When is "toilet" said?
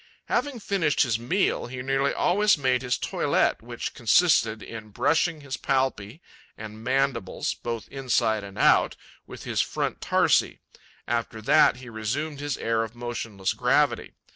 2.97-3.61